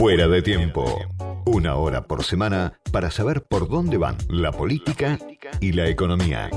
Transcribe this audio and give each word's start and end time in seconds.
Fuera 0.00 0.28
de 0.28 0.40
tiempo. 0.40 0.98
Una 1.44 1.74
hora 1.74 2.04
por 2.04 2.24
semana 2.24 2.72
para 2.90 3.10
saber 3.10 3.42
por 3.42 3.68
dónde 3.68 3.98
van 3.98 4.16
la 4.30 4.50
política 4.50 5.18
y 5.60 5.72
la 5.72 5.88
economía. 5.88 6.48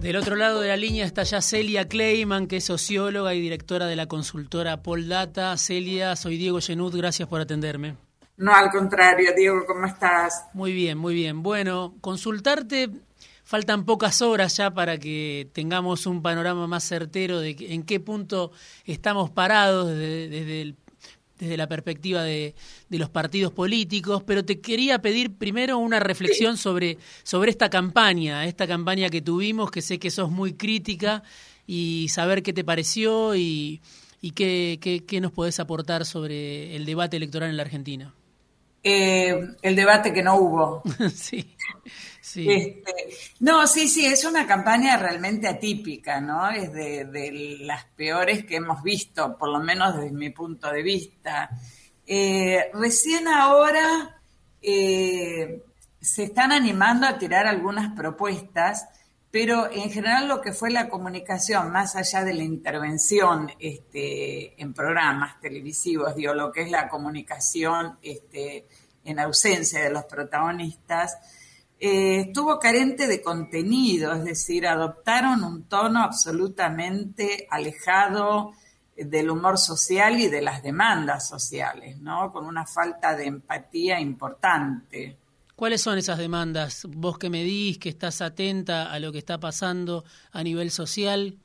Del 0.00 0.16
otro 0.16 0.34
lado 0.34 0.60
de 0.60 0.66
la 0.66 0.76
línea 0.76 1.04
está 1.04 1.22
ya 1.22 1.40
Celia 1.40 1.86
Kleiman, 1.86 2.48
que 2.48 2.56
es 2.56 2.64
socióloga 2.64 3.32
y 3.34 3.40
directora 3.40 3.86
de 3.86 3.94
la 3.94 4.06
consultora 4.06 4.82
Poldata. 4.82 5.56
Celia, 5.56 6.16
soy 6.16 6.36
Diego 6.36 6.60
Genud, 6.60 6.96
gracias 6.96 7.28
por 7.28 7.40
atenderme. 7.40 7.94
No, 8.38 8.52
al 8.52 8.70
contrario, 8.70 9.30
Diego, 9.36 9.64
¿cómo 9.68 9.86
estás? 9.86 10.46
Muy 10.52 10.72
bien, 10.72 10.98
muy 10.98 11.14
bien. 11.14 11.44
Bueno, 11.44 11.94
consultarte, 12.00 12.90
faltan 13.52 13.84
pocas 13.84 14.22
horas 14.22 14.56
ya 14.56 14.70
para 14.70 14.96
que 14.96 15.46
tengamos 15.52 16.06
un 16.06 16.22
panorama 16.22 16.66
más 16.66 16.84
certero 16.84 17.38
de 17.38 17.54
en 17.68 17.82
qué 17.82 18.00
punto 18.00 18.50
estamos 18.86 19.28
parados 19.28 19.90
desde, 19.90 20.74
desde, 21.38 21.56
la 21.58 21.66
perspectiva 21.66 22.22
de, 22.22 22.54
los 22.88 23.10
partidos 23.10 23.52
políticos, 23.52 24.22
pero 24.26 24.42
te 24.42 24.62
quería 24.62 25.02
pedir 25.02 25.36
primero 25.36 25.76
una 25.76 26.00
reflexión 26.00 26.56
sobre, 26.56 26.96
sobre 27.24 27.50
esta 27.50 27.68
campaña, 27.68 28.46
esta 28.46 28.66
campaña 28.66 29.10
que 29.10 29.20
tuvimos, 29.20 29.70
que 29.70 29.82
sé 29.82 29.98
que 29.98 30.10
sos 30.10 30.30
muy 30.30 30.54
crítica, 30.54 31.22
y 31.66 32.08
saber 32.08 32.42
qué 32.42 32.54
te 32.54 32.64
pareció 32.64 33.36
y, 33.36 33.82
y 34.22 34.30
qué, 34.30 34.78
qué, 34.80 35.04
qué 35.04 35.20
nos 35.20 35.32
podés 35.32 35.60
aportar 35.60 36.06
sobre 36.06 36.74
el 36.74 36.86
debate 36.86 37.18
electoral 37.18 37.50
en 37.50 37.58
la 37.58 37.64
Argentina. 37.64 38.14
Eh, 38.84 39.38
el 39.62 39.76
debate 39.76 40.12
que 40.12 40.22
no 40.22 40.36
hubo. 40.36 40.82
sí, 41.14 41.54
Este, 42.24 42.94
no, 43.40 43.66
sí, 43.66 43.88
sí, 43.88 44.06
es 44.06 44.24
una 44.24 44.46
campaña 44.46 44.96
realmente 44.96 45.48
atípica, 45.48 46.20
¿no? 46.20 46.50
Es 46.50 46.72
de, 46.72 47.58
las 47.60 47.84
peores 47.96 48.44
que 48.44 48.56
hemos 48.56 48.82
visto, 48.82 49.36
por 49.36 49.48
lo 49.48 49.58
menos 49.58 49.96
desde 49.96 50.12
mi 50.12 50.30
punto 50.30 50.70
de 50.70 50.82
vista. 50.82 51.50
Eh, 52.06 52.70
recién 52.74 53.26
ahora 53.26 54.20
eh, 54.60 55.64
se 56.00 56.24
están 56.24 56.52
animando 56.52 57.08
a 57.08 57.18
tirar 57.18 57.48
algunas 57.48 57.92
propuestas, 57.96 58.86
pero 59.32 59.68
en 59.72 59.90
general 59.90 60.28
lo 60.28 60.40
que 60.40 60.52
fue 60.52 60.70
la 60.70 60.88
comunicación, 60.88 61.72
más 61.72 61.96
allá 61.96 62.22
de 62.22 62.34
la 62.34 62.44
intervención 62.44 63.50
este, 63.58 64.60
en 64.62 64.72
programas 64.74 65.40
televisivos, 65.40 66.14
digo, 66.14 66.34
lo 66.34 66.52
que 66.52 66.62
es 66.62 66.70
la 66.70 66.88
comunicación 66.88 67.98
este, 68.00 68.66
en 69.04 69.18
ausencia 69.18 69.82
de 69.82 69.90
los 69.90 70.04
protagonistas, 70.04 71.18
eh, 71.84 72.26
estuvo 72.28 72.60
carente 72.60 73.08
de 73.08 73.20
contenido, 73.20 74.12
es 74.12 74.22
decir, 74.22 74.68
adoptaron 74.68 75.42
un 75.42 75.64
tono 75.64 76.04
absolutamente 76.04 77.48
alejado 77.50 78.52
del 78.96 79.28
humor 79.28 79.58
social 79.58 80.20
y 80.20 80.28
de 80.28 80.42
las 80.42 80.62
demandas 80.62 81.26
sociales, 81.26 81.98
¿no? 81.98 82.30
Con 82.30 82.46
una 82.46 82.66
falta 82.66 83.16
de 83.16 83.26
empatía 83.26 83.98
importante. 83.98 85.16
¿Cuáles 85.56 85.82
son 85.82 85.98
esas 85.98 86.18
demandas? 86.18 86.86
Vos 86.88 87.18
que 87.18 87.28
me 87.28 87.38
medís, 87.38 87.78
que 87.78 87.88
estás 87.88 88.20
atenta 88.20 88.92
a 88.92 89.00
lo 89.00 89.10
que 89.10 89.18
está 89.18 89.40
pasando 89.40 90.04
a 90.30 90.44
nivel 90.44 90.70
social. 90.70 91.36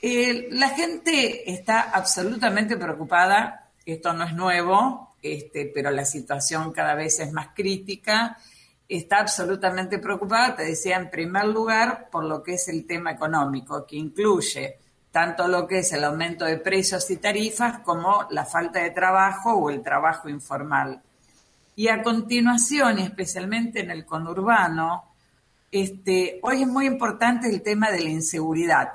Eh, 0.00 0.46
la 0.52 0.68
gente 0.68 1.50
está 1.50 1.80
absolutamente 1.80 2.76
preocupada, 2.76 3.70
esto 3.84 4.12
no 4.12 4.22
es 4.22 4.34
nuevo, 4.34 5.16
este, 5.20 5.68
pero 5.74 5.90
la 5.90 6.04
situación 6.04 6.70
cada 6.70 6.94
vez 6.94 7.18
es 7.18 7.32
más 7.32 7.48
crítica. 7.56 8.38
Está 8.88 9.18
absolutamente 9.18 9.98
preocupada, 9.98 10.56
te 10.56 10.64
decía, 10.64 10.96
en 10.96 11.10
primer 11.10 11.44
lugar, 11.46 12.08
por 12.10 12.24
lo 12.24 12.42
que 12.42 12.54
es 12.54 12.68
el 12.68 12.86
tema 12.86 13.12
económico, 13.12 13.86
que 13.86 13.96
incluye 13.96 14.78
tanto 15.10 15.48
lo 15.48 15.66
que 15.66 15.80
es 15.80 15.92
el 15.92 16.04
aumento 16.04 16.44
de 16.44 16.58
precios 16.58 17.10
y 17.10 17.16
tarifas 17.16 17.80
como 17.80 18.26
la 18.30 18.44
falta 18.44 18.80
de 18.80 18.90
trabajo 18.90 19.54
o 19.54 19.70
el 19.70 19.82
trabajo 19.82 20.28
informal. 20.28 21.02
Y 21.76 21.88
a 21.88 22.02
continuación, 22.02 22.98
y 22.98 23.02
especialmente 23.02 23.80
en 23.80 23.90
el 23.90 24.04
conurbano, 24.04 25.04
este, 25.70 26.40
hoy 26.42 26.62
es 26.62 26.68
muy 26.68 26.86
importante 26.86 27.48
el 27.48 27.62
tema 27.62 27.90
de 27.90 28.00
la 28.00 28.10
inseguridad. 28.10 28.88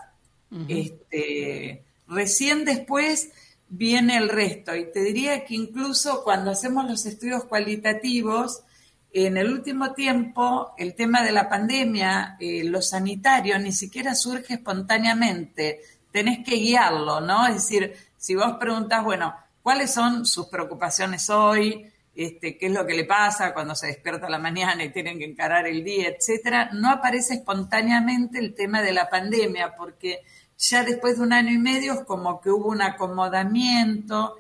este, 0.68 1.84
recién 2.08 2.64
después 2.66 3.30
viene 3.70 4.18
el 4.18 4.30
resto. 4.30 4.76
Y 4.76 4.92
te 4.92 5.02
diría 5.02 5.46
que 5.46 5.56
incluso 5.56 6.24
cuando 6.24 6.52
hacemos 6.52 6.86
los 6.90 7.06
estudios 7.06 7.46
cualitativos, 7.46 8.64
en 9.14 9.38
el 9.38 9.52
último 9.52 9.94
tiempo, 9.94 10.74
el 10.78 10.96
tema 10.96 11.22
de 11.24 11.32
la 11.32 11.48
pandemia, 11.48 12.36
eh, 12.40 12.64
lo 12.64 12.82
sanitario, 12.82 13.60
ni 13.60 13.72
siquiera 13.72 14.16
surge 14.16 14.56
espontáneamente. 14.56 15.82
Tenés 16.12 16.44
que 16.44 16.56
guiarlo, 16.56 17.22
¿no? 17.22 17.48
Es 17.48 17.56
decir, 17.56 17.96
si 18.18 18.36
vos 18.36 18.58
preguntas, 18.60 19.04
bueno, 19.04 19.36
¿cuáles 19.62 19.94
son 19.94 20.26
sus 20.26 20.48
preocupaciones 20.48 21.30
hoy? 21.30 21.94
este, 22.16 22.58
qué 22.58 22.68
es 22.68 22.72
lo 22.72 22.86
que 22.86 22.94
le 22.94 23.06
pasa 23.06 23.54
cuando 23.54 23.76
se 23.76 23.88
despierta 23.88 24.30
la 24.30 24.38
mañana 24.38 24.84
y 24.84 24.92
tienen 24.92 25.18
que 25.18 25.26
encarar 25.26 25.66
el 25.68 25.84
día, 25.84 26.10
etcétera, 26.10 26.70
no 26.74 26.90
aparece 26.92 27.36
espontáneamente 27.36 28.40
el 28.40 28.54
tema 28.54 28.82
de 28.82 28.94
la 28.94 29.10
pandemia, 29.10 29.76
porque 29.76 30.20
ya 30.58 30.84
después 30.84 31.18
de 31.18 31.24
un 31.24 31.34
año 31.34 31.52
y 31.52 31.58
medio 31.58 31.94
es 31.94 32.02
como 32.02 32.40
que 32.40 32.52
hubo 32.52 32.70
un 32.70 32.82
acomodamiento 32.82 34.36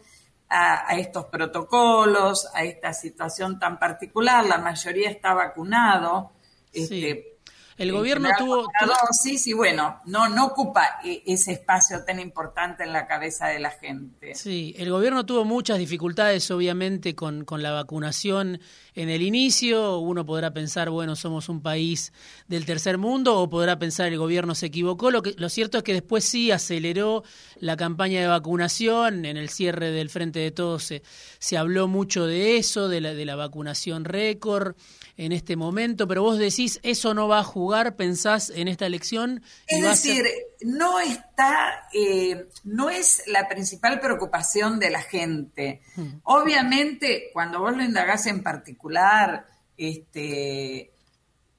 a, 0.56 0.96
estos 0.98 1.26
protocolos, 1.26 2.48
a 2.54 2.64
esta 2.64 2.94
situación 2.94 3.58
tan 3.58 3.80
particular, 3.80 4.46
la 4.46 4.60
mayoría 4.60 5.10
está 5.10 5.34
vacunado. 5.34 6.32
Este, 6.72 7.33
el 7.78 7.92
gobierno 7.92 8.30
tuvo... 8.38 8.68
dosis 8.86 9.48
y 9.48 9.54
bueno, 9.54 10.02
no, 10.06 10.30
no 10.30 10.48
ocupa 10.48 11.00
e, 11.04 11.24
ese 11.26 11.54
espacio 11.54 12.04
tan 12.06 12.20
importante 12.20 12.84
en 12.84 12.94
la 12.94 13.08
cabeza 13.08 13.48
de 13.48 13.60
la 13.60 13.72
gente. 13.72 14.36
Sí, 14.36 14.76
el 14.78 14.92
gobierno 14.92 15.26
tuvo 15.26 15.46
muchas 15.46 15.78
dificultades 15.78 16.50
obviamente 16.52 17.16
con, 17.16 17.46
con 17.46 17.64
la 17.64 17.72
vacunación 17.72 18.60
en 18.96 19.10
el 19.10 19.22
inicio. 19.22 20.00
Uno 20.00 20.26
podrá 20.26 20.52
pensar, 20.52 20.90
bueno, 20.90 21.16
somos 21.16 21.50
un 21.50 21.62
país 21.62 22.14
del 22.48 22.66
tercer 22.66 22.98
mundo 22.98 23.40
o 23.40 23.50
podrá 23.50 23.80
pensar 23.80 24.08
el 24.08 24.18
gobierno 24.18 24.56
se 24.56 24.68
equivocó. 24.68 25.12
Lo, 25.12 25.22
que, 25.22 25.34
lo 25.38 25.50
cierto 25.50 25.78
es 25.78 25.84
que 25.84 25.94
después 25.94 26.24
sí 26.24 26.52
aceleró 26.52 27.24
la 27.60 27.78
campaña 27.78 28.22
de 28.22 28.28
vacunación. 28.28 29.26
En 29.26 29.38
el 29.38 29.50
cierre 29.50 29.92
del 29.92 30.10
Frente 30.10 30.40
de 30.40 30.52
Todos 30.52 30.84
se, 30.84 31.04
se 31.40 31.58
habló 31.58 31.88
mucho 31.88 32.26
de 32.26 32.58
eso, 32.58 32.88
de 32.88 33.02
la, 33.02 33.14
de 33.14 33.26
la 33.26 33.36
vacunación 33.36 34.06
récord 34.06 34.76
en 35.16 35.32
este 35.32 35.56
momento, 35.56 36.08
pero 36.08 36.24
vos 36.24 36.40
decís, 36.40 36.80
eso 36.82 37.14
no 37.14 37.28
va 37.28 37.40
a 37.40 37.44
jugar, 37.44 37.64
pensás 37.96 38.50
en 38.50 38.68
esta 38.68 38.86
elección. 38.86 39.44
es 39.68 39.82
decir, 39.82 40.26
no 40.62 41.00
está, 41.00 41.88
eh, 41.94 42.48
no 42.64 42.90
es 42.90 43.24
la 43.28 43.48
principal 43.48 44.00
preocupación 44.00 44.80
de 44.80 44.90
la 44.90 45.02
gente. 45.02 45.82
Hmm. 45.96 46.20
Obviamente, 46.24 47.30
cuando 47.34 47.60
vos 47.60 47.76
lo 47.76 47.84
indagás 47.84 48.26
en 48.28 48.44
particular, 48.44 49.46
este, 49.78 50.92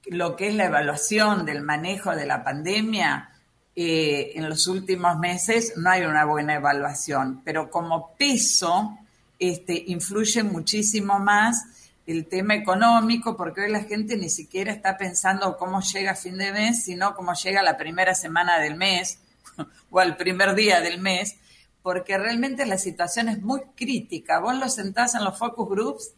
lo 0.05 0.35
que 0.35 0.47
es 0.47 0.55
la 0.55 0.65
evaluación 0.65 1.45
del 1.45 1.61
manejo 1.61 2.15
de 2.15 2.25
la 2.25 2.43
pandemia, 2.43 3.31
eh, 3.75 4.31
en 4.35 4.47
los 4.47 4.67
últimos 4.67 5.17
meses 5.17 5.73
no 5.75 5.89
hay 5.89 6.03
una 6.03 6.23
buena 6.23 6.55
evaluación, 6.55 7.41
pero 7.43 7.69
como 7.69 8.15
peso 8.15 8.97
este, 9.37 9.83
influye 9.87 10.43
muchísimo 10.43 11.19
más 11.19 11.84
el 12.05 12.27
tema 12.27 12.55
económico, 12.55 13.35
porque 13.35 13.61
hoy 13.61 13.71
la 13.71 13.83
gente 13.83 14.15
ni 14.17 14.29
siquiera 14.29 14.71
está 14.71 14.97
pensando 14.97 15.57
cómo 15.57 15.81
llega 15.81 16.11
a 16.11 16.15
fin 16.15 16.37
de 16.37 16.51
mes, 16.51 16.83
sino 16.83 17.15
cómo 17.15 17.33
llega 17.33 17.63
la 17.63 17.77
primera 17.77 18.13
semana 18.13 18.59
del 18.59 18.75
mes 18.75 19.19
o 19.89 19.99
al 19.99 20.15
primer 20.15 20.53
día 20.53 20.81
del 20.81 21.01
mes, 21.01 21.37
porque 21.81 22.17
realmente 22.17 22.65
la 22.65 22.77
situación 22.77 23.29
es 23.29 23.41
muy 23.41 23.61
crítica. 23.75 24.39
Vos 24.39 24.55
lo 24.55 24.69
sentás 24.69 25.15
en 25.15 25.23
los 25.23 25.37
focus 25.37 25.69
groups, 25.69 26.13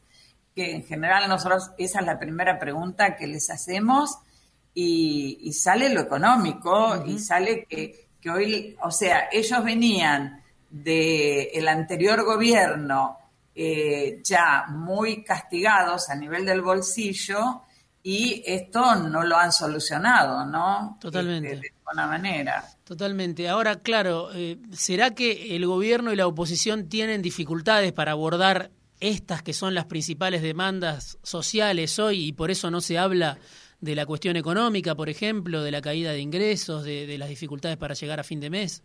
que 0.53 0.75
en 0.75 0.83
general 0.83 1.29
nosotros 1.29 1.71
esa 1.77 1.99
es 1.99 2.05
la 2.05 2.19
primera 2.19 2.59
pregunta 2.59 3.15
que 3.15 3.27
les 3.27 3.49
hacemos, 3.49 4.17
y, 4.73 5.51
sale 5.53 5.89
lo 5.89 6.01
económico, 6.01 7.03
y 7.05 7.17
sale 7.17 7.65
que, 7.65 8.09
que, 8.21 8.29
hoy, 8.29 8.77
o 8.83 8.91
sea, 8.91 9.27
ellos 9.31 9.63
venían 9.63 10.43
del 10.69 11.47
el 11.51 11.67
anterior 11.67 12.23
gobierno, 12.23 13.17
eh, 13.59 14.21
ya 14.23 14.65
muy 14.69 15.23
castigados 15.23 16.11
a 16.11 16.15
nivel 16.15 16.45
del 16.45 16.61
bolsillo 16.61 17.63
y 18.03 18.43
esto 18.45 18.93
no 18.95 19.23
lo 19.23 19.35
han 19.35 19.51
solucionado, 19.51 20.45
¿no? 20.45 20.99
Totalmente. 21.01 21.53
Este, 21.53 21.61
de 21.61 21.73
alguna 21.79 22.05
manera. 22.05 22.63
Totalmente. 22.83 23.49
Ahora, 23.49 23.79
claro, 23.79 24.29
eh, 24.35 24.59
¿será 24.73 25.15
que 25.15 25.55
el 25.55 25.65
gobierno 25.65 26.13
y 26.13 26.15
la 26.15 26.27
oposición 26.27 26.87
tienen 26.87 27.23
dificultades 27.23 27.93
para 27.93 28.11
abordar 28.11 28.69
estas 28.99 29.41
que 29.41 29.53
son 29.53 29.73
las 29.73 29.85
principales 29.85 30.43
demandas 30.43 31.17
sociales 31.23 31.97
hoy 31.97 32.25
y 32.25 32.33
por 32.33 32.51
eso 32.51 32.69
no 32.69 32.79
se 32.79 32.99
habla 32.99 33.39
de 33.81 33.95
la 33.95 34.05
cuestión 34.05 34.37
económica, 34.37 34.93
por 34.93 35.09
ejemplo, 35.09 35.63
de 35.63 35.71
la 35.71 35.81
caída 35.81 36.11
de 36.11 36.19
ingresos, 36.19 36.83
de 36.83 37.17
las 37.17 37.29
dificultades 37.29 37.77
para 37.77 37.95
llegar 37.95 38.19
a 38.19 38.23
fin 38.23 38.39
de 38.39 38.51
mes? 38.51 38.83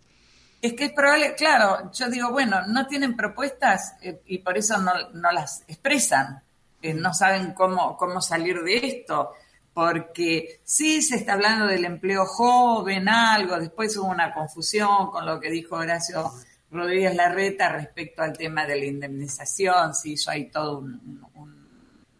Es 0.62 0.74
que 0.74 0.84
es 0.84 0.92
probable, 0.92 1.34
claro, 1.34 1.90
yo 1.92 2.08
digo, 2.08 2.30
bueno, 2.30 2.64
no 2.68 2.86
tienen 2.86 3.16
propuestas 3.16 3.96
eh, 4.00 4.22
y 4.26 4.38
por 4.38 4.56
eso 4.56 4.78
no, 4.78 5.32
las 5.32 5.64
expresan, 5.66 6.40
eh, 6.80 6.94
no 6.94 7.12
saben 7.12 7.52
cómo, 7.52 7.96
cómo 7.96 8.20
salir 8.20 8.62
de 8.62 8.76
esto, 8.76 9.32
porque 9.74 10.60
sí 10.62 11.02
se 11.02 11.16
está 11.16 11.32
hablando 11.32 11.66
del 11.66 11.84
empleo 11.84 12.24
joven, 12.26 13.08
algo, 13.08 13.58
después 13.58 13.96
hubo 13.96 14.06
una 14.06 14.32
confusión 14.32 15.10
con 15.10 15.26
lo 15.26 15.40
que 15.40 15.50
dijo 15.50 15.74
Horacio 15.74 16.30
Rodríguez 16.70 17.16
Larreta 17.16 17.68
respecto 17.68 18.22
al 18.22 18.38
tema 18.38 18.64
de 18.64 18.78
la 18.78 18.84
indemnización, 18.84 19.94
si 19.94 20.12
hizo 20.12 20.30
ahí 20.30 20.48
todo 20.48 20.78
un, 20.78 21.20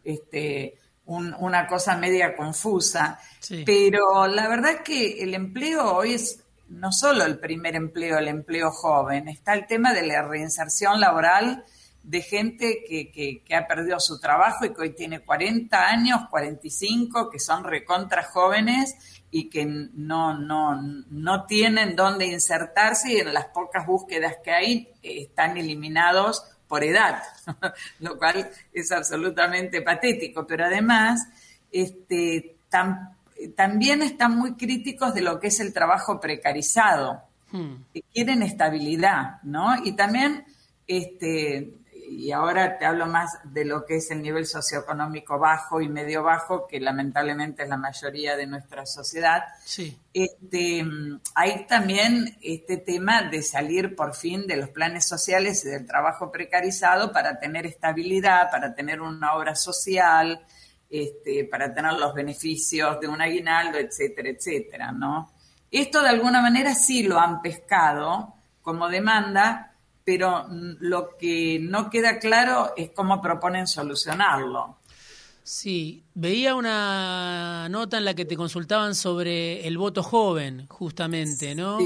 este, 0.03 0.79
una 1.07 1.67
cosa 1.67 1.97
media 1.97 2.37
confusa. 2.37 3.21
Pero 3.65 4.27
la 4.27 4.49
verdad 4.49 4.73
es 4.73 4.81
que 4.81 5.23
el 5.23 5.35
empleo 5.35 5.97
hoy 5.97 6.15
es 6.15 6.43
no 6.73 6.93
solo 6.93 7.25
el 7.25 7.39
primer 7.39 7.77
empleo, 7.77 8.19
el 8.19 8.29
empleo 8.29 8.71
joven, 8.71 9.29
está 9.29 9.55
el 9.55 9.67
tema 9.67 9.93
de 9.93 10.07
la 10.07 10.23
reinserción 10.23 11.01
laboral 11.01 11.65
de 12.03 12.21
gente 12.21 12.83
que, 12.89 13.13
que, 13.13 13.55
ha 13.55 13.67
perdido 13.69 14.01
su 14.01 14.19
trabajo 14.19 14.65
y 14.65 14.75
que 14.75 14.81
hoy 14.81 14.95
tiene 14.95 15.21
40 15.21 15.87
años, 15.87 16.23
45, 16.31 17.31
que 17.31 17.39
son 17.39 17.63
recontra 17.63 18.25
jóvenes 18.25 18.97
y 19.31 19.49
que 19.49 19.65
no, 19.65 20.37
no, 20.37 20.81
no 21.11 21.47
tienen 21.47 21.95
dónde 21.95 22.27
insertarse 22.27 23.13
y 23.13 23.19
en 23.19 23.33
las 23.33 23.47
pocas 23.47 23.87
búsquedas 23.87 24.37
que 24.43 24.51
hay 24.51 24.89
están 25.03 25.57
eliminados 25.57 26.45
por 26.67 26.83
edad, 26.83 27.23
lo 28.01 28.19
cual 28.19 28.51
es 28.73 28.91
absolutamente 28.91 29.83
patético. 29.83 30.47
Pero 30.47 30.65
además, 30.65 31.29
este, 31.71 32.57
también 33.49 34.03
están 34.03 34.37
muy 34.37 34.55
críticos 34.55 35.15
de 35.15 35.23
lo 35.23 35.41
que 35.41 35.49
es 35.49 35.61
el 35.61 35.73
trabajo 35.73 36.21
precarizado, 36.21 37.23
hmm. 37.51 37.75
que 37.93 38.03
quieren 38.13 38.43
estabilidad, 38.43 39.43
¿no? 39.43 39.75
Y 39.85 39.93
también 39.93 40.45
este, 40.87 41.75
y 42.13 42.31
ahora 42.33 42.79
te 42.79 42.85
hablo 42.85 43.07
más 43.07 43.39
de 43.45 43.65
lo 43.65 43.85
que 43.87 43.97
es 43.97 44.11
el 44.11 44.23
nivel 44.23 44.47
socioeconómico 44.47 45.39
bajo 45.39 45.81
y 45.81 45.89
medio 45.89 46.23
bajo, 46.23 46.67
que 46.67 46.81
lamentablemente 46.81 47.63
es 47.63 47.69
la 47.69 47.77
mayoría 47.77 48.37
de 48.37 48.47
nuestra 48.47 48.85
sociedad. 48.85 49.45
Sí. 49.65 49.97
Este, 50.13 50.85
hay 51.35 51.67
también 51.67 52.37
este 52.43 52.77
tema 52.77 53.23
de 53.23 53.43
salir 53.43 53.97
por 53.97 54.15
fin 54.15 54.47
de 54.47 54.57
los 54.57 54.69
planes 54.69 55.07
sociales 55.07 55.65
y 55.65 55.71
del 55.71 55.87
trabajo 55.87 56.31
precarizado 56.31 57.13
para 57.13 57.39
tener 57.39 57.67
estabilidad, 57.67 58.51
para 58.51 58.75
tener 58.75 59.01
una 59.01 59.35
obra 59.35 59.55
social, 59.55 60.45
este, 60.93 61.45
para 61.45 61.73
tener 61.73 61.95
los 61.95 62.13
beneficios 62.13 63.01
de 63.01 63.09
un 63.09 63.21
aguinaldo, 63.23 63.79
etcétera, 63.79 64.29
etcétera, 64.29 64.93
¿no? 64.93 65.33
Esto 65.71 66.03
de 66.03 66.11
alguna 66.11 66.43
manera 66.43 66.75
sí 66.75 67.03
lo 67.03 67.19
han 67.19 67.41
pescado 67.41 68.35
como 68.61 68.91
demanda, 68.91 69.73
pero 70.05 70.47
lo 70.51 71.17
que 71.17 71.59
no 71.63 71.89
queda 71.89 72.19
claro 72.19 72.75
es 72.77 72.91
cómo 72.91 73.23
proponen 73.23 73.67
solucionarlo. 73.67 74.77
Sí, 75.45 76.05
veía 76.15 76.55
una 76.55 77.69
nota 77.71 77.97
en 77.97 78.05
la 78.05 78.15
que 78.15 78.27
te 78.27 78.37
consultaban 78.37 78.95
sobre 78.95 79.67
el 79.67 79.79
voto 79.79 80.03
joven, 80.03 80.67
justamente, 80.69 81.55
¿no? 81.55 81.79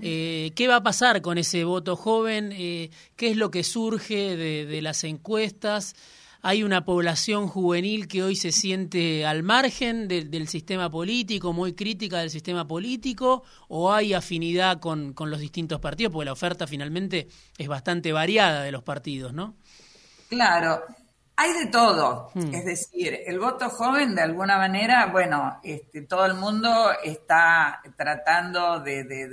Eh, 0.00 0.52
¿Qué 0.54 0.68
va 0.68 0.76
a 0.76 0.82
pasar 0.82 1.20
con 1.20 1.36
ese 1.36 1.64
voto 1.64 1.96
joven? 1.96 2.52
Eh, 2.52 2.90
¿Qué 3.16 3.32
es 3.32 3.36
lo 3.36 3.50
que 3.50 3.64
surge 3.64 4.36
de, 4.36 4.66
de 4.66 4.82
las 4.82 5.04
encuestas? 5.04 5.94
Hay 6.42 6.64
una 6.64 6.84
población 6.84 7.46
juvenil 7.46 8.08
que 8.08 8.24
hoy 8.24 8.34
se 8.34 8.50
siente 8.50 9.24
al 9.24 9.44
margen 9.44 10.08
del 10.08 10.48
sistema 10.48 10.90
político, 10.90 11.52
muy 11.52 11.74
crítica 11.74 12.18
del 12.18 12.30
sistema 12.30 12.66
político, 12.66 13.44
o 13.68 13.92
hay 13.92 14.12
afinidad 14.12 14.80
con, 14.80 15.14
los 15.16 15.38
distintos 15.38 15.78
partidos, 15.78 16.12
porque 16.12 16.24
la 16.26 16.32
oferta 16.32 16.66
finalmente 16.66 17.28
es 17.56 17.68
bastante 17.68 18.12
variada 18.12 18.64
de 18.64 18.72
los 18.72 18.82
partidos, 18.82 19.32
¿no? 19.32 19.54
Claro, 20.28 20.82
hay 21.36 21.52
de 21.52 21.66
todo, 21.66 22.32
hmm. 22.34 22.54
es 22.54 22.64
decir, 22.64 23.20
el 23.24 23.38
voto 23.38 23.70
joven 23.70 24.16
de 24.16 24.22
alguna 24.22 24.58
manera, 24.58 25.06
bueno, 25.12 25.60
este, 25.62 26.02
todo 26.02 26.26
el 26.26 26.34
mundo 26.34 26.90
está 27.04 27.80
tratando 27.96 28.80
de, 28.80 29.04
de, 29.04 29.28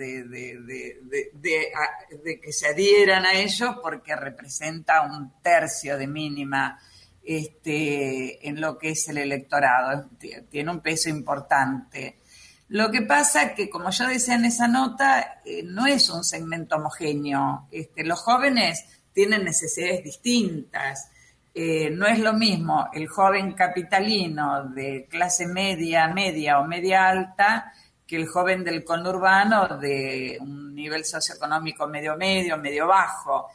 de, 1.34 2.40
que 2.40 2.54
se 2.54 2.68
adhieran 2.68 3.26
a 3.26 3.34
ellos 3.34 3.78
porque 3.82 4.16
representa 4.16 5.02
un 5.02 5.42
tercio 5.42 5.98
de 5.98 6.06
mínima 6.06 6.80
este, 7.24 8.48
en 8.48 8.60
lo 8.60 8.78
que 8.78 8.92
es 8.92 9.08
el 9.10 9.18
electorado, 9.18 10.10
tiene 10.50 10.72
un 10.72 10.80
peso 10.80 11.10
importante. 11.10 12.20
Lo 12.70 12.92
que 12.92 13.02
pasa 13.02 13.56
que, 13.56 13.70
como 13.70 13.90
yo 13.90 14.08
decía 14.08 14.36
en 14.36 14.46
esa 14.46 14.68
nota, 14.68 15.42
eh, 15.44 15.64
no 15.64 15.88
es 15.88 16.10
un 16.10 16.24
segmento 16.24 16.76
homogéneo. 16.76 17.68
Este, 17.72 18.04
los 18.04 18.20
jóvenes 18.20 18.86
tienen 19.12 19.44
necesidades 19.44 20.04
distintas. 20.04 21.10
Eh, 21.54 21.90
no 21.90 22.06
es 22.06 22.20
lo 22.20 22.34
mismo 22.34 22.90
el 22.94 23.08
joven 23.08 23.54
capitalino 23.54 24.70
de 24.70 25.08
clase 25.10 25.48
media, 25.48 26.08
media 26.08 26.60
o 26.60 26.66
media 26.66 27.10
alta 27.10 27.74
que 28.06 28.16
el 28.16 28.28
joven 28.28 28.64
del 28.64 28.84
conurbano 28.84 29.78
de 29.78 30.38
un 30.40 30.74
nivel 30.74 31.04
socioeconómico 31.06 31.88
medio 31.88 32.16
medio, 32.18 32.58
medio 32.58 32.88
bajo. 32.88 33.48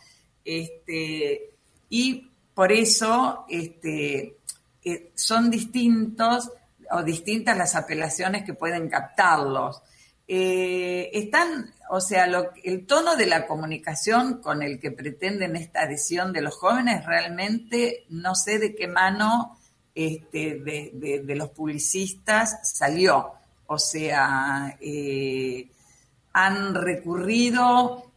Este, 0.44 1.54
y 1.88 2.30
por 2.54 2.72
eso 2.72 3.44
este, 3.48 4.36
eh, 4.84 5.10
son 5.14 5.50
distintos 5.50 6.50
o 6.90 7.02
distintas 7.02 7.56
las 7.56 7.74
apelaciones 7.74 8.44
que 8.44 8.54
pueden 8.54 8.88
captarlos. 8.88 9.82
Eh, 10.26 11.10
están, 11.12 11.74
o 11.90 12.00
sea, 12.00 12.26
el 12.62 12.86
tono 12.86 13.16
de 13.16 13.26
la 13.26 13.46
comunicación 13.46 14.40
con 14.40 14.62
el 14.62 14.78
que 14.78 14.90
pretenden 14.90 15.56
esta 15.56 15.82
adhesión 15.82 16.32
de 16.32 16.40
los 16.42 16.56
jóvenes 16.56 17.04
realmente 17.04 18.06
no 18.08 18.34
sé 18.34 18.58
de 18.58 18.74
qué 18.74 18.88
mano 18.88 19.58
este, 19.94 20.60
de, 20.60 21.34
los 21.34 21.50
publicistas 21.50 22.58
salió. 22.62 23.32
O 23.66 23.78
sea, 23.78 24.76
eh, 24.80 25.68
han 26.32 26.74
recurrido 26.74 28.10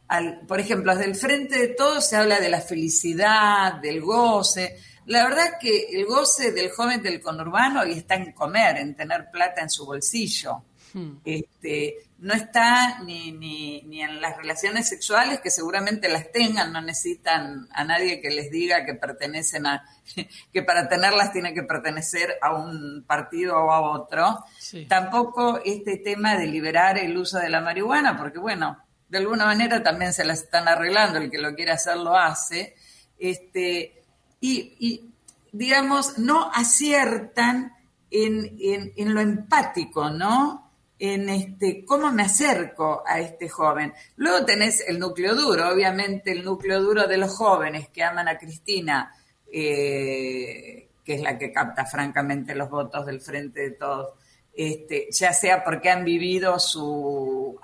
por 0.47 0.59
ejemplo, 0.59 0.95
desde 0.95 1.09
el 1.09 1.15
frente 1.15 1.57
de 1.57 1.67
todos 1.69 2.07
se 2.07 2.15
habla 2.15 2.39
de 2.39 2.49
la 2.49 2.61
felicidad, 2.61 3.73
del 3.75 4.01
goce. 4.01 4.77
La 5.05 5.23
verdad 5.23 5.57
que 5.59 5.87
el 5.91 6.05
goce 6.05 6.51
del 6.51 6.69
joven 6.69 7.01
del 7.01 7.21
conurbano 7.21 7.85
y 7.85 7.93
está 7.93 8.15
en 8.15 8.33
comer, 8.33 8.77
en 8.77 8.95
tener 8.95 9.29
plata 9.31 9.61
en 9.61 9.69
su 9.69 9.85
bolsillo. 9.85 10.63
Hmm. 10.93 11.17
Este, 11.23 12.07
no 12.19 12.33
está 12.33 12.99
ni, 13.03 13.31
ni, 13.31 13.81
ni, 13.83 14.01
en 14.01 14.21
las 14.21 14.37
relaciones 14.37 14.87
sexuales, 14.87 15.39
que 15.39 15.51
seguramente 15.51 16.09
las 16.09 16.31
tengan, 16.31 16.73
no 16.73 16.81
necesitan 16.81 17.67
a 17.71 17.83
nadie 17.83 18.21
que 18.21 18.29
les 18.29 18.49
diga 18.49 18.85
que 18.85 18.95
pertenecen 18.95 19.67
a, 19.67 19.85
que 20.53 20.63
para 20.63 20.89
tenerlas 20.89 21.31
tiene 21.31 21.53
que 21.53 21.63
pertenecer 21.63 22.37
a 22.41 22.53
un 22.55 23.03
partido 23.05 23.57
o 23.57 23.71
a 23.71 23.81
otro. 23.81 24.39
Tampoco 24.87 25.61
este 25.63 25.97
tema 25.97 26.37
de 26.37 26.47
liberar 26.47 26.97
el 26.97 27.15
uso 27.17 27.37
de 27.39 27.49
la 27.49 27.61
marihuana, 27.61 28.17
porque 28.17 28.39
bueno, 28.39 28.77
de 29.09 29.17
alguna 29.17 29.45
manera 29.45 29.81
también 29.83 30.13
se 30.13 30.25
las 30.25 30.43
están 30.43 30.67
arreglando, 30.67 31.19
el 31.19 31.31
que 31.31 31.37
lo 31.37 31.55
quiere 31.55 31.71
hacer 31.71 31.97
lo 31.97 32.15
hace, 32.15 32.75
este, 33.17 34.03
y, 34.39 35.09
digamos, 35.51 36.17
no 36.17 36.51
aciertan 36.53 37.73
en, 38.11 39.13
lo 39.13 39.21
empático, 39.21 40.09
¿no? 40.09 40.71
En 40.99 41.29
este, 41.29 41.85
cómo 41.85 42.11
me 42.11 42.23
acerco 42.23 43.03
a 43.05 43.19
este 43.19 43.49
joven. 43.49 43.93
Luego 44.15 44.45
tenés 44.45 44.83
el 44.87 44.99
núcleo 44.99 45.35
duro, 45.35 45.69
obviamente 45.69 46.31
el 46.31 46.43
núcleo 46.43 46.81
duro 46.81 47.07
de 47.07 47.17
los 47.17 47.35
jóvenes 47.35 47.89
que 47.89 48.03
aman 48.03 48.27
a 48.27 48.37
Cristina, 48.37 49.13
eh, 49.51 50.89
que 51.03 51.13
es 51.13 51.21
la 51.21 51.37
que 51.37 51.51
capta 51.51 51.85
francamente 51.85 52.55
los 52.55 52.69
votos 52.69 53.05
del 53.05 53.21
frente 53.21 53.61
de 53.61 53.71
todos, 53.71 54.09
este, 54.53 55.07
ya 55.11 55.33
sea 55.33 55.63
porque 55.63 55.89
han 55.89 56.03
vivido 56.03 56.59
su 56.59 57.57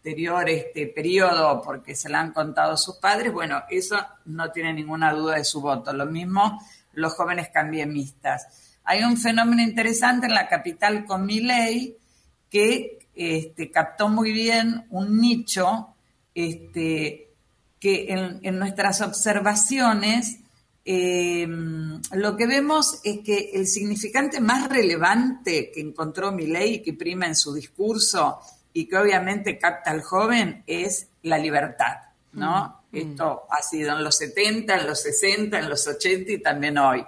anterior 0.00 0.48
este 0.48 0.86
periodo 0.86 1.60
porque 1.62 1.94
se 1.94 2.08
la 2.08 2.20
han 2.20 2.32
contado 2.32 2.74
sus 2.78 2.96
padres, 2.96 3.30
bueno, 3.32 3.62
eso 3.68 3.98
no 4.24 4.50
tiene 4.50 4.72
ninguna 4.72 5.12
duda 5.12 5.34
de 5.34 5.44
su 5.44 5.60
voto. 5.60 5.92
Lo 5.92 6.06
mismo 6.06 6.58
los 6.94 7.12
jóvenes 7.14 7.50
cambiemistas. 7.52 8.78
Hay 8.84 9.02
un 9.02 9.18
fenómeno 9.18 9.62
interesante 9.62 10.26
en 10.26 10.34
la 10.34 10.48
capital 10.48 11.04
con 11.04 11.26
mi 11.26 11.40
ley 11.40 11.96
que 12.48 12.98
este, 13.14 13.70
captó 13.70 14.08
muy 14.08 14.32
bien 14.32 14.86
un 14.88 15.20
nicho 15.20 15.88
este, 16.34 17.28
que 17.78 18.06
en, 18.42 18.58
nuestras 18.58 19.02
observaciones 19.02 20.38
em, 20.82 22.00
lo 22.12 22.36
que 22.38 22.46
vemos 22.46 23.00
es 23.04 23.18
que 23.18 23.50
el 23.52 23.66
significante 23.66 24.40
más 24.40 24.66
relevante 24.70 25.70
que 25.70 25.80
encontró 25.82 26.32
mi 26.32 26.46
ley 26.46 26.76
y 26.76 26.82
que 26.82 26.94
prima 26.94 27.26
en 27.26 27.36
su 27.36 27.52
discurso 27.52 28.40
y 28.72 28.86
que 28.86 28.96
obviamente 28.96 29.58
capta 29.58 29.90
al 29.90 30.02
joven 30.02 30.62
es 30.66 31.08
la 31.22 31.38
libertad, 31.38 31.96
¿no? 32.32 32.82
Mm, 32.90 32.96
mm. 32.96 33.00
Esto 33.00 33.42
ha 33.50 33.62
sido 33.62 33.96
en 33.96 34.04
los 34.04 34.16
70, 34.16 34.80
en 34.80 34.86
los 34.86 35.02
60, 35.02 35.58
en 35.58 35.68
los 35.68 35.86
80 35.86 36.32
y 36.32 36.38
también 36.38 36.78
hoy. 36.78 37.04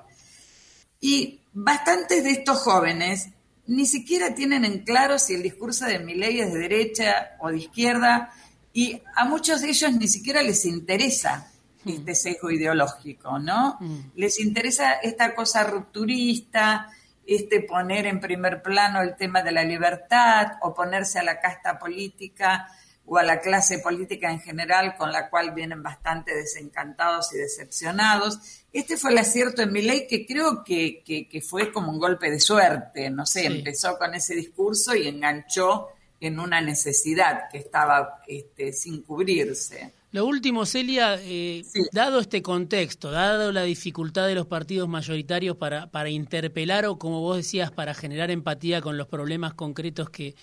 Y 1.01 1.41
bastantes 1.53 2.25
de 2.25 2.31
estos 2.31 2.59
jóvenes 2.59 3.29
ni 3.67 3.87
siquiera 3.87 4.35
tienen 4.35 4.65
en 4.65 4.81
claro 4.81 5.19
si 5.19 5.35
el 5.35 5.43
discurso 5.43 5.87
de 5.87 5.99
mi 5.99 6.15
ley 6.15 6.41
es 6.41 6.53
de 6.53 6.59
derecha 6.59 7.37
o 7.41 7.51
de 7.51 7.59
izquierda 7.59 8.33
y 8.73 9.01
a 9.15 9.25
muchos 9.25 9.61
de 9.61 9.69
ellos 9.69 9.93
ni 9.93 10.09
siquiera 10.09 10.43
les 10.43 10.65
interesa 10.65 11.51
mm. 11.85 11.89
este 11.89 12.15
sesgo 12.15 12.51
ideológico, 12.51 13.39
¿no? 13.39 13.79
Les 14.17 14.41
interesa 14.41 14.95
esta 14.95 15.35
cosa 15.35 15.65
rupturista, 15.65 16.91
este, 17.27 17.61
poner 17.61 18.07
en 18.07 18.21
primer 18.21 18.63
plano 18.63 19.01
el 19.03 19.17
tema 19.17 19.43
de 19.43 19.53
la 19.53 19.65
libertad, 19.65 20.53
oponerse 20.63 21.19
a 21.19 21.23
la 21.23 21.41
casta 21.41 21.79
política, 21.79 22.69
o 23.05 23.19
a 23.19 23.23
la 23.23 23.41
clase 23.41 23.79
política 23.81 24.31
en 24.31 24.41
general, 24.41 24.97
con 24.97 25.13
la 25.13 25.29
cual 25.29 25.53
vienen 25.53 25.83
bastante 25.83 26.35
desencantados 26.35 27.35
y 27.35 27.39
decepcionados. 27.39 28.39
Este 28.73 28.97
fue 28.97 29.11
el 29.11 29.19
acierto 29.19 29.63
en 29.63 29.73
mi 29.73 29.83
ley 29.83 30.07
que 30.07 30.25
creo 30.25 30.63
que, 30.65 31.03
fue 31.47 31.73
como 31.73 31.91
un 31.91 31.99
golpe 31.99 32.31
de 32.31 32.41
suerte, 32.41 33.11
no 33.11 33.27
sé, 33.27 33.47
empezó 33.47 33.99
con 33.99 34.15
ese 34.15 34.35
discurso 34.35 34.95
y 34.95 35.09
enganchó 35.09 35.89
en 36.21 36.39
una 36.39 36.61
necesidad 36.61 37.49
que 37.51 37.59
estaba 37.59 38.23
este, 38.27 38.73
sin 38.73 39.03
cubrirse. 39.03 39.93
Lo 40.13 40.27
último, 40.27 40.67
Celia, 40.67 41.19
eh, 41.23 41.65
dado 41.91 42.21
este 42.21 42.43
contexto, 42.43 43.11
dado 43.11 43.51
la 43.51 43.63
dificultad 43.63 44.27
de 44.27 44.35
los 44.35 44.47
partidos 44.47 44.87
mayoritarios 44.87 45.57
para, 45.57 45.91
para 45.91 46.11
interpelar 46.11 46.85
o, 46.85 46.99
como 46.99 47.23
vos 47.23 47.39
decías, 47.39 47.71
para 47.71 47.95
generar 47.95 48.31
empatía 48.31 48.83
con 48.83 48.99
los 48.99 49.09
problemas 49.09 49.55
concretos 49.55 50.11
que, 50.11 50.35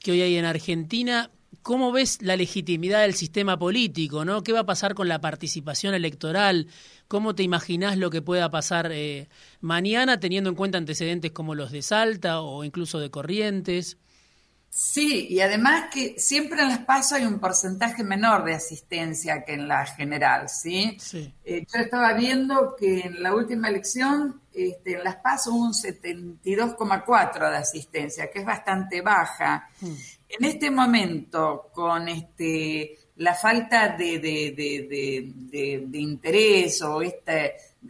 que 0.00 0.12
hoy 0.12 0.20
hay 0.20 0.36
en 0.36 0.44
Argentina, 0.44 1.30
¿cómo 1.62 1.92
ves 1.92 2.20
la 2.20 2.36
legitimidad 2.36 3.00
del 3.02 3.14
sistema 3.14 3.58
político? 3.58 4.26
¿no? 4.26 4.42
¿Qué 4.42 4.52
va 4.52 4.60
a 4.60 4.66
pasar 4.66 4.94
con 4.94 5.08
la 5.08 5.22
participación 5.22 5.94
electoral? 5.94 6.66
¿Cómo 7.08 7.34
te 7.34 7.42
imaginás 7.42 7.96
lo 7.96 8.10
que 8.10 8.20
pueda 8.20 8.50
pasar 8.50 8.90
eh, 8.92 9.30
mañana, 9.62 10.20
teniendo 10.20 10.50
en 10.50 10.56
cuenta 10.56 10.76
antecedentes 10.76 11.32
como 11.32 11.54
los 11.54 11.72
de 11.72 11.80
Salta 11.80 12.42
o 12.42 12.64
incluso 12.64 12.98
de 12.98 13.10
Corrientes? 13.10 13.96
Sí, 14.78 15.28
y 15.30 15.40
además 15.40 15.86
que 15.90 16.16
siempre 16.18 16.60
en 16.60 16.68
las 16.68 16.80
PASO 16.80 17.14
hay 17.14 17.24
un 17.24 17.38
porcentaje 17.38 18.04
menor 18.04 18.44
de 18.44 18.52
asistencia 18.52 19.42
que 19.42 19.54
en 19.54 19.68
la 19.68 19.86
general, 19.86 20.50
¿sí? 20.50 20.98
Eh, 21.46 21.64
yo 21.72 21.80
estaba 21.80 22.12
viendo 22.12 22.76
que 22.76 23.00
en 23.00 23.22
la 23.22 23.34
última 23.34 23.70
elección 23.70 24.42
este, 24.52 24.98
en 24.98 25.04
las 25.04 25.16
PASO 25.16 25.54
hubo 25.54 25.64
un 25.64 25.72
72,4 25.72 27.50
de 27.50 27.56
asistencia, 27.56 28.30
que 28.30 28.40
es 28.40 28.44
bastante 28.44 29.00
baja. 29.00 29.66
Mm. 29.80 29.94
En 30.28 30.44
este 30.44 30.70
momento, 30.70 31.70
con 31.72 32.10
este, 32.10 32.98
la 33.16 33.32
falta 33.32 33.96
de, 33.96 34.18
de, 34.18 35.86
de 35.86 35.98
interés 35.98 36.82
o 36.82 37.00
esta, 37.00 37.32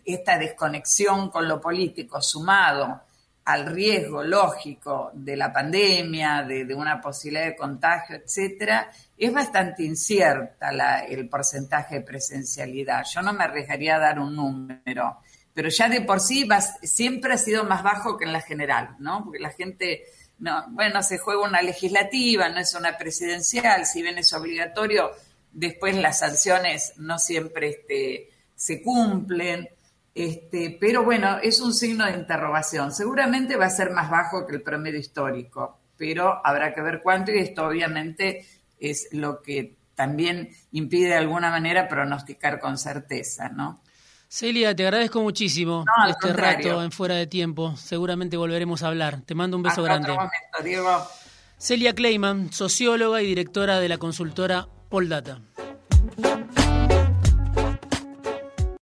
esta 0.04 0.38
desconexión 0.38 1.30
con 1.30 1.48
lo 1.48 1.60
político 1.60 2.22
sumado 2.22 3.05
al 3.46 3.66
riesgo 3.66 4.24
lógico 4.24 5.12
de 5.14 5.36
la 5.36 5.52
pandemia, 5.52 6.42
de, 6.42 6.74
una 6.74 7.00
posibilidad 7.00 7.46
de 7.46 7.54
contagio, 7.54 8.16
etcétera, 8.16 8.90
es 9.16 9.32
bastante 9.32 9.84
incierta 9.84 11.04
el 11.04 11.28
porcentaje 11.28 11.96
de 11.96 12.00
presencialidad. 12.00 13.04
Yo 13.04 13.22
no 13.22 13.32
me 13.32 13.44
arriesgaría 13.44 13.96
a 13.96 14.00
dar 14.00 14.18
un 14.18 14.34
número, 14.34 15.18
pero 15.54 15.68
ya 15.68 15.88
de 15.88 16.00
por 16.00 16.18
sí 16.18 16.48
siempre 16.82 17.34
ha 17.34 17.38
sido 17.38 17.62
más 17.62 17.84
bajo 17.84 18.16
que 18.16 18.24
en 18.24 18.32
la 18.32 18.40
general, 18.40 18.96
¿no? 18.98 19.22
Porque 19.24 19.38
la 19.38 19.50
gente, 19.50 20.02
no, 20.40 20.64
bueno, 20.70 21.00
se 21.04 21.18
juega 21.18 21.44
una 21.44 21.62
legislativa, 21.62 22.48
no 22.48 22.58
es 22.58 22.74
una 22.74 22.98
presidencial, 22.98 23.86
si 23.86 24.02
bien 24.02 24.18
es 24.18 24.32
obligatorio, 24.32 25.12
después 25.52 25.94
las 25.94 26.18
sanciones 26.18 26.94
no 26.96 27.20
siempre 27.20 27.68
este, 27.68 28.28
se 28.56 28.82
cumplen. 28.82 29.68
Este, 30.16 30.78
pero 30.80 31.04
bueno, 31.04 31.36
es 31.42 31.60
un 31.60 31.74
signo 31.74 32.06
de 32.06 32.12
interrogación. 32.12 32.90
Seguramente 32.90 33.56
va 33.56 33.66
a 33.66 33.70
ser 33.70 33.90
más 33.90 34.08
bajo 34.08 34.46
que 34.46 34.56
el 34.56 34.62
promedio 34.62 34.98
histórico, 34.98 35.78
pero 35.98 36.40
habrá 36.42 36.72
que 36.72 36.80
ver 36.80 37.02
cuánto 37.02 37.32
y 37.32 37.38
esto 37.40 37.66
obviamente 37.66 38.46
es 38.80 39.08
lo 39.12 39.42
que 39.42 39.76
también 39.94 40.48
impide 40.72 41.08
de 41.08 41.16
alguna 41.16 41.50
manera 41.50 41.86
pronosticar 41.86 42.60
con 42.60 42.78
certeza, 42.78 43.50
¿no? 43.50 43.82
Celia, 44.26 44.74
te 44.74 44.84
agradezco 44.84 45.20
muchísimo 45.20 45.84
este 46.08 46.32
rato 46.32 46.82
en 46.82 46.92
fuera 46.92 47.16
de 47.16 47.26
tiempo. 47.26 47.76
Seguramente 47.76 48.38
volveremos 48.38 48.82
a 48.82 48.88
hablar. 48.88 49.20
Te 49.20 49.34
mando 49.34 49.58
un 49.58 49.64
beso 49.64 49.82
grande. 49.82 50.12
Otro 50.12 50.24
momento, 50.24 50.62
Diego. 50.64 51.06
Celia 51.58 51.94
Kleiman, 51.94 52.54
socióloga 52.54 53.20
y 53.20 53.26
directora 53.26 53.80
de 53.80 53.90
la 53.90 53.98
consultora 53.98 54.66
Poldata. 54.88 55.42